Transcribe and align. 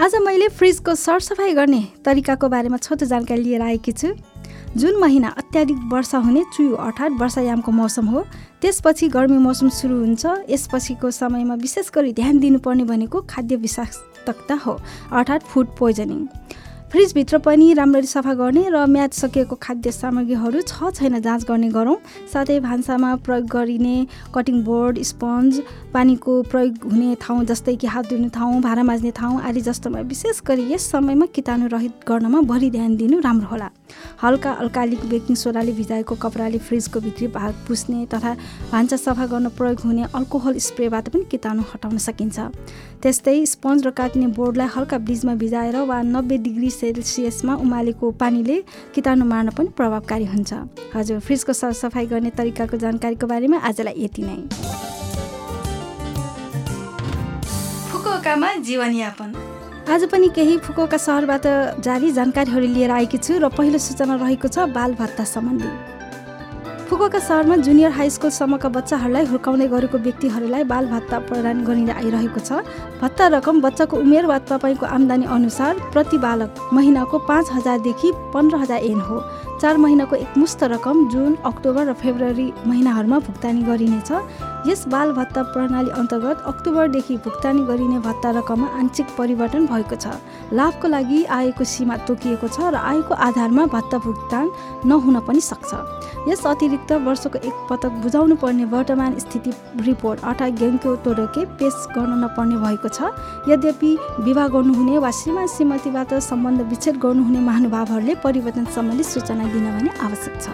आज 0.00 0.14
मैले 0.22 0.48
फ्रिजको 0.48 0.94
सरसफाइ 0.94 1.52
गर्ने 1.54 1.80
तरिकाको 2.04 2.48
बारेमा 2.48 2.76
छोटो 2.76 3.06
जानकारी 3.06 3.42
लिएर 3.42 3.62
आएकी 3.62 3.92
छु। 3.92 4.08
जुन 4.76 4.96
महिना 5.00 5.28
अत्याधिक 5.38 5.76
वर्षा 5.92 6.18
हुने 6.18 6.42
चुयु 6.56 6.74
अर्थात् 6.76 7.12
वर्षायामको 7.20 7.72
मौसम 7.72 8.06
हो 8.06 8.24
त्यसपछि 8.62 9.08
गर्मी 9.08 9.38
मौसम 9.38 9.68
सुरु 9.72 9.96
हुन्छ। 9.96 10.26
यसपछिको 10.50 11.10
समयमा 11.10 11.54
विशेष 11.64 11.90
गरी 11.94 12.12
ध्यान 12.12 12.38
दिनुपर्ने 12.38 12.84
भनेको 12.84 13.20
खाद्य 13.30 13.56
विषाक्तता 13.56 14.54
हो 14.66 14.78
अर्थात् 15.12 15.48
फुड 15.48 15.76
पोइजनिङ 15.78 16.26
फ्रिजभित्र 16.90 17.38
पनि 17.38 17.72
राम्ररी 17.74 18.06
सफा 18.06 18.32
गर्ने 18.34 18.62
र 18.70 18.84
म्याच 18.86 19.14
सकिएको 19.14 19.56
खाद्य 19.62 19.90
सामग्रीहरू 19.92 20.60
छ 20.62 20.90
छैन 20.94 21.18
जाँच 21.20 21.44
गर्ने 21.44 21.68
गरौँ। 21.68 21.96
साथै 22.32 22.58
भान्सामा 22.62 23.14
प्रयोग 23.26 23.46
गरिने 23.50 23.96
कटिङ 24.34 24.62
बोर्ड 24.64 25.02
स्पन्ज 25.02 25.60
पानीको 25.94 26.42
प्रयोग 26.46 26.86
हुने 26.86 27.14
ठाउँ 27.20 27.44
जस्तै 27.44 27.74
कि 27.76 27.86
हात 27.86 28.08
धुने 28.10 28.28
ठाउँ 28.30 28.60
भाँडा 28.62 28.82
माझ्ने 28.86 29.10
ठाउँ 29.18 29.40
आदि 29.42 29.60
जस्तोमा 29.66 30.00
विशेष 30.06 30.40
गरी 30.46 30.72
यस 30.72 30.90
समयमा 30.90 31.26
कीटाणु 31.34 31.66
रहित 31.74 32.06
गर्नमा 32.08 32.40
बढी 32.46 32.70
ध्यान 32.70 32.96
दिनु 32.96 33.20
राम्रो 33.20 33.48
होला। 33.50 33.70
हल्का 34.22 34.50
अल्कालिक 34.62 35.04
बेकिङ 35.08 35.36
सोडाले 35.36 35.72
भिजाएको 35.72 36.14
कपडाले 36.16 36.58
फ्रिजको 36.58 37.00
भित्री 37.00 37.26
भाग 37.28 37.54
पुस्ने 37.68 38.06
तथा 38.14 38.32
भान्सा 38.72 38.96
सफा 38.96 39.26
गर्न 39.26 39.48
प्रयोग 39.58 39.80
हुने 39.80 40.04
अल्कोहल 40.14 40.58
स्प्रेबाट 40.66 41.08
पनि 41.08 41.24
कीटाणु 41.30 41.62
हटाउन 41.72 41.98
सकिन्छ। 41.98 42.38
त्यस्तै 43.02 43.36
स्पन्ज 43.46 43.86
र 43.86 43.90
काटिने 43.92 44.26
बोर्डलाई 44.34 44.68
हल्का 44.76 44.98
ब्रिजमा 44.98 45.34
भिजाएर 45.36 45.76
वा 45.86 46.00
नब्बे 46.04 46.36
डिग्री 46.46 46.70
सेल्सियसमा 46.70 47.54
उमालेको 47.64 48.10
पानीले 48.22 48.56
कीटाणु 48.94 49.24
मार्न 49.24 49.50
पनि 49.52 49.68
प्रभावकारी 49.76 50.26
हुन्छ। 50.26 50.52
हजुर 50.94 51.18
फ्रिजको 51.20 51.52
सरसफाइ 51.52 52.06
गर्ने 52.06 52.30
तरिकाको 52.32 52.76
जानकारीको 52.78 53.26
बारेमा 53.26 53.58
आजलाई 53.68 54.04
यति 54.04 54.22
नै। 54.22 54.38
फुकुओकामा 57.90 58.54
जीवनयापन। 58.66 59.35
आज 59.88 60.04
पनि 60.10 60.28
केही 60.34 60.56
फुकुओका 60.58 60.96
सहरबाट 60.98 61.46
जारी 61.78 62.10
जानकारीहरू 62.12 62.66
लिएर 62.66 62.90
आएकी 62.90 63.18
छु 63.18 63.38
र 63.38 63.48
पहिलो 63.54 63.78
सूचना 63.78 64.14
रहेको 64.18 64.48
छ 64.48 64.66
बाल 64.74 64.94
भत्ता 64.98 65.24
सम्बन्धी। 65.24 65.70
फुकुओका 66.90 67.18
सहरमा 67.18 67.56
जुनियर 67.62 67.90
हाई 67.94 68.10
स्कुलसम्मका 68.10 68.68
बच्चाहरूलाई 68.68 69.24
हुर्काउँदै 69.30 69.68
गरेको 69.70 69.98
व्यक्तिहरूलाई 69.98 70.64
बाल 70.66 70.86
भत्ता 70.90 71.18
प्रदान 71.30 71.62
गरिँदै 71.62 71.94
आइरहेको 72.02 72.40
छ। 72.40 72.66
भत्ता 72.98 73.26
रकम 73.36 73.60
बच्चाको 73.62 73.96
उमेर 73.96 74.26
वा 74.26 74.38
तपाईँको 74.50 74.86
आम्दानी 74.90 75.26
अनुसार 75.30 75.78
प्रति 75.94 76.18
बालक 76.18 76.50
महिनाको 76.72 77.18
पाँच 77.30 77.46
हजारदेखि 77.52 78.12
पन्ध्र 78.34 78.56
हजार 78.66 78.80
एन 78.90 79.00
हो। 79.06 79.22
चार 79.62 79.76
महिनाको 79.78 80.16
एकमुष्ट 80.16 80.64
रकम 80.74 81.08
जुन 81.14 81.38
अक्टोबर 81.46 81.86
र 81.86 81.92
फेब्रुअरी 82.02 82.52
महिनाहरूमा 82.66 83.18
भुक्तानी 83.22 83.62
गरिनेछ। 83.62 84.10
यस 84.66 84.82
बाल 84.88 85.10
भत्ता 85.12 85.42
प्रणाली 85.54 85.90
अन्तर्गत 85.92 86.42
अक्टोबरदेखि 86.46 87.16
भुक्तानी 87.24 87.62
गरिने 87.66 87.98
भत्ता 88.02 88.30
रकममा 88.36 88.66
आंशिक 88.78 89.06
परिवर्तन 89.18 89.66
भएको 89.66 89.96
छ। 89.96 90.06
लाभको 90.52 90.88
लागि 90.88 91.22
आयको 91.30 91.64
सीमा 91.64 91.96
तोकिएको 92.02 92.48
छ 92.48 92.74
र 92.74 92.74
आयको 92.74 93.14
आधारमा 93.26 93.66
भत्ता 93.74 93.98
भुक्तान 94.06 94.50
नहुन 94.84 95.20
पनि 95.22 95.40
सक्छ। 95.40 95.70
यस 96.28 96.46
अतिरिक्त 96.46 96.92
वर्षको 97.06 97.38
एक 97.38 97.54
पटक 97.70 97.92
बुझाउनु 98.02 98.36
पर्ने 98.42 98.64
वर्तमान 98.66 99.18
स्थिति 99.22 99.50
रिपोर्ट 99.86 100.24
अर्थात् 100.24 100.58
ग्याङ्क्यो 100.58 100.96
तोडके 101.06 101.44
पेस 101.58 101.76
गर्न 101.94 102.18
नपर्ने 102.24 102.56
भएको 102.64 102.88
छ। 102.90 103.14
यद्यपि 103.48 103.90
विवाह 104.26 104.48
गर्नुहुने 104.48 104.98
वा 104.98 105.10
श्रीमान 105.20 105.46
श्रीमतीबाट 105.54 106.14
सम्बन्ध 106.26 106.60
विच्छेद 106.72 106.96
गर्नुहुने 106.98 107.40
महानुभावहरूले 107.40 108.14
परिवर्तन 108.24 108.64
सम्बन्धी 108.74 109.04
सूचना 109.14 109.46
दिन 109.54 109.70
भने 109.78 109.90
आवश्यक 110.02 110.42
छ। 110.42 110.46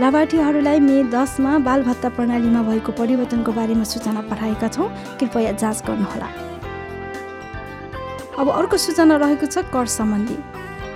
लाभार्थीहरूलाई 0.00 0.80
मे 0.80 1.02
दसमा 1.12 1.58
बाल 1.60 1.82
भत्ता 1.84 2.08
प्रणालीमा 2.16 2.62
भएको 2.64 2.92
परिवर्तनको 2.96 3.52
बारेमा 3.52 3.84
सूचना 3.84 4.20
पठाएका 4.30 4.68
छौँ। 4.68 4.88
कृपया 5.20 5.52
जाँच 5.52 5.82
गर्नुहोला। 5.86 6.28
अब 8.40 8.48
अर्को 8.50 8.76
सूचना 8.80 9.16
रहेको 9.20 9.46
छ 9.46 9.68
कर 9.68 9.86
सम्बन्धी। 9.92 10.36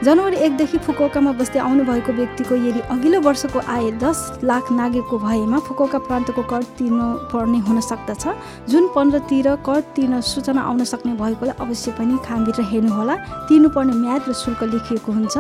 जनवरी 0.05 0.37
एकदेखि 0.37 0.79
फुकुओकामा 0.85 1.33
बस्दै 1.33 1.59
आउनुभएको 1.61 2.13
व्यक्तिको 2.13 2.55
यदि 2.57 2.81
अघिल्लो 2.93 3.21
वर्षको 3.21 3.59
आय 3.69 3.91
दस 4.01 4.41
लाख 4.45 4.73
नागेको 4.73 5.19
भएमा 5.19 5.59
फुकुओका 5.69 5.99
प्रान्तको 6.09 6.43
कर 6.43 6.63
तिर्नु 6.77 7.07
पर्ने 7.29 7.59
हुन 7.69 7.81
सक्दछ। 7.81 8.25
जुन 8.69 8.89
पन्ध्रतिर 8.97 9.49
कर 9.65 9.81
तिर्न 9.95 10.21
सूचना 10.21 10.61
आउन 10.61 10.85
सक्ने 10.85 11.13
भएकोले 11.21 11.53
अवश्य 11.61 11.91
पनि 12.01 12.19
खामभित्र 12.25 12.63
हेर्नुहोला। 12.73 13.15
तिर्नुपर्ने 13.49 13.95
म्याद 13.95 14.29
र 14.29 14.33
शुल्क 14.33 14.63
लेखिएको 14.73 15.13
हुन्छ। 15.13 15.35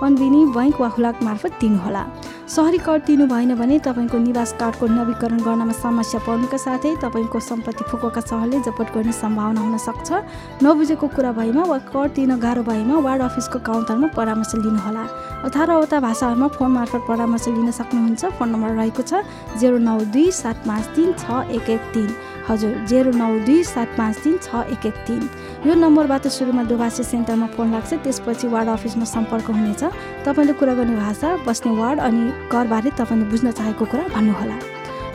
कन्भिनी 0.00 0.44
बैङ्क 0.56 0.80
वा 0.80 0.88
हुलाक 0.88 1.22
मार्फत 1.22 1.52
दिनुहोला। 1.60 2.04
सहरी 2.50 2.78
कर 2.82 2.98
तिर्नु 3.06 3.26
भएन 3.30 3.54
भने 3.54 3.78
तपाईँको 3.78 4.18
निवास 4.18 4.52
कार्डको 4.58 4.86
नवीकरण 4.90 5.38
गर्नमा 5.38 5.72
समस्या 5.72 6.20
पर्नुका 6.26 6.58
साथै 6.58 6.94
तपाईँको 6.98 7.40
सम्पत्ति 7.40 7.84
फुकोका 7.86 8.20
सहरले 8.20 8.58
जपट 8.66 8.90
गर्ने 8.90 9.12
सम्भावना 9.14 9.60
हुन 9.60 9.76
सक्छ। 9.78 10.10
नबुझेको 10.58 11.06
कुरा 11.14 11.30
भएमा 11.38 11.62
वा 11.62 11.78
कर 11.94 12.08
तिर्न 12.10 12.38
गाह्रो 12.42 12.62
भएमा 12.66 12.98
वार्ड 13.06 13.22
अफिसको 13.22 13.58
काउन्टरमा 13.62 14.08
परामर्श 14.18 14.54
लिनुहोला। 14.66 15.04
अठारवटा 15.46 16.00
भाषाहरूमा 16.02 16.48
फोन 16.58 16.70
मार्फत 16.74 17.02
परामर्श 17.06 17.46
लिन 17.54 17.70
सक्नुहुन्छ। 17.70 18.34
फोन 18.34 18.48
नम्बर 18.50 18.74
रहेको 18.82 19.02
छ 19.06 19.22
जेरो 19.54 19.78
नौ 19.78 19.98
दुई 20.10 20.30
सात 20.34 20.66
पाँच 20.66 20.84
तिन 20.98 21.14
छ 21.22 21.46
एक 21.54 21.70
एक 21.70 21.82
तिन। 21.94 22.10
हजुर 22.50 22.72
जेरो 22.90 23.10
नौ 23.14 23.28
दुई 23.46 23.62
सात 23.64 23.88
पाँच 23.98 24.16
तिन 24.22 24.36
छ 24.42 24.66
एक 24.74 24.86
एक 24.86 24.96
तिन। 25.06 25.22
यो 25.66 25.74
नम्बरबाट 25.74 26.26
सुरुमा 26.26 26.62
दोभाषी 26.66 27.02
सेन्टरमा 27.04 27.46
फोन 27.54 27.70
लाग्छ 27.72 27.92
त्यसपछि 28.02 28.46
वार्ड 28.50 28.68
अफिसमा 28.68 29.04
सम्पर्क 29.06 29.46
हुनेछ। 29.50 29.82
तपाईँले 30.26 30.52
कुरा 30.58 30.74
गर्ने 30.74 30.96
भाषा 30.96 31.28
बस्ने 31.46 31.72
वार्ड 31.78 31.98
अनि 32.02 32.22
करबारे 32.50 32.90
तपाईँले 32.98 33.30
बुझ्न 33.30 33.50
चाहेको 33.54 33.84
कुरा 33.86 34.04
भन्नुहोला। 34.10 34.56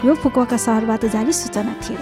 यो 0.05 0.13
फुकुवाका 0.23 0.57
सहरबाट 0.57 1.05
जारी 1.11 1.31
सूचना 1.33 1.73
थियो। 1.83 1.99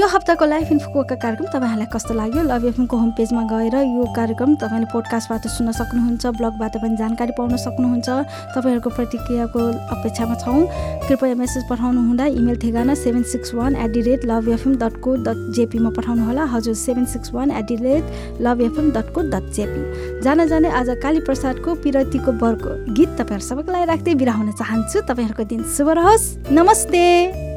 यो 0.00 0.06
हप्ताको 0.08 0.44
लाइफ 0.46 0.70
इन 0.72 0.78
कार्यक्रम 0.80 1.46
तपाईँहरूलाई 1.52 1.86
कस्तो 1.92 2.14
लाग्यो? 2.14 2.42
लभ 2.42 2.64
एफएमको 2.66 2.96
होम 2.96 3.10
पेजमा 3.12 3.42
गएर 3.52 3.74
यो 3.76 4.04
कार्यक्रम 4.16 4.54
तपाईँले 4.56 4.86
पोडकास्टबाट 4.88 5.46
सुन्न 5.52 5.72
सक्नुहुन्छ 5.76 6.26
ब्लगबाट 6.40 6.76
पनि 6.80 6.96
जानकारी 6.96 7.32
पाउन 7.36 7.56
सक्नुहुन्छ। 7.60 8.08
तपाईँहरूको 8.56 8.90
प्रतिक्रियाको 8.96 9.60
अपेक्षामा 9.92 10.34
छौँ। 10.40 10.64
कृपया 11.04 11.34
मेसेज 11.36 11.68
पठाउनु 11.68 12.00
हुँदा 12.00 12.26
इमेल 12.32 12.56
ठेगाना 12.56 12.94
seven 12.96 13.22
six 13.28 13.52
one 13.54 13.76
at 13.76 13.90
the 13.92 14.00
rate 14.08 14.24
love 14.24 14.48
FM 14.48 14.76
dot 14.80 14.96
co 15.04 15.16
dot 15.20 15.38
जेपीमा 15.52 15.90
पठाउनुहोला। 15.92 16.44
हजुर 16.48 16.74
seven 16.80 17.04
six 17.04 17.32
one 17.36 17.50
at 17.52 17.66
the 17.68 17.76
rate 17.76 18.40
love 18.40 18.60
FM 18.70 18.90
dot 18.96 19.12
co 19.12 19.20
dot 19.28 19.52
JP 19.52 20.22
जान 20.24 20.46
जाने 20.48 20.70
आज 20.80 20.96
काली 21.04 21.20
प्रसादको 21.28 21.74
पिरतीको 21.84 22.32
बरको 22.40 22.72
गीत 22.96 23.20
तपाईँहरू 23.20 23.44
सबैको 23.44 23.72
लागि 23.72 23.92
राख्दै 23.92 24.14
बिरा 24.16 24.32
हुन 24.32 24.50
चाहन्छु। 24.56 25.06
तपाईँहरूको 25.12 25.44
दिन 25.44 25.62
शुभ 25.76 25.88
रहोस्। 26.00 26.26
नमस्ते! 26.48 27.49